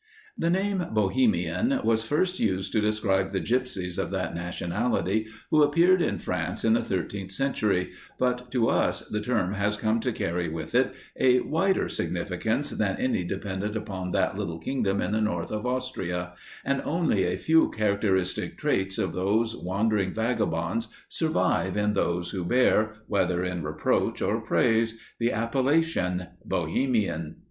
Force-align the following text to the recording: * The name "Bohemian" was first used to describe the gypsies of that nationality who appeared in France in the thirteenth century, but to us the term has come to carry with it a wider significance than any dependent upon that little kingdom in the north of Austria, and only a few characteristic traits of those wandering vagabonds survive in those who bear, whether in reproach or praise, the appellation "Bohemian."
* 0.23 0.35
The 0.45 0.49
name 0.49 0.87
"Bohemian" 0.93 1.79
was 1.83 2.03
first 2.07 2.39
used 2.39 2.71
to 2.71 2.81
describe 2.81 3.29
the 3.29 3.39
gypsies 3.39 3.99
of 3.99 4.09
that 4.09 4.33
nationality 4.33 5.27
who 5.51 5.61
appeared 5.61 6.01
in 6.01 6.17
France 6.17 6.65
in 6.65 6.73
the 6.73 6.83
thirteenth 6.83 7.29
century, 7.29 7.91
but 8.17 8.49
to 8.49 8.67
us 8.67 9.01
the 9.01 9.21
term 9.21 9.53
has 9.53 9.77
come 9.77 9.99
to 9.99 10.11
carry 10.11 10.49
with 10.49 10.73
it 10.73 10.95
a 11.19 11.41
wider 11.41 11.87
significance 11.87 12.71
than 12.71 12.97
any 12.97 13.23
dependent 13.23 13.75
upon 13.75 14.09
that 14.11 14.35
little 14.35 14.57
kingdom 14.57 15.01
in 15.01 15.11
the 15.11 15.21
north 15.21 15.51
of 15.51 15.67
Austria, 15.67 16.33
and 16.65 16.81
only 16.81 17.23
a 17.23 17.37
few 17.37 17.69
characteristic 17.69 18.57
traits 18.57 18.97
of 18.97 19.13
those 19.13 19.55
wandering 19.55 20.15
vagabonds 20.15 20.87
survive 21.09 21.77
in 21.77 21.93
those 21.93 22.31
who 22.31 22.43
bear, 22.43 22.95
whether 23.05 23.43
in 23.43 23.61
reproach 23.61 24.19
or 24.19 24.41
praise, 24.41 24.97
the 25.19 25.31
appellation 25.31 26.25
"Bohemian." 26.43 27.35